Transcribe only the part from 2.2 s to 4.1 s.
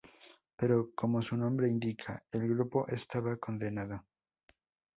el grupo estaba condenado.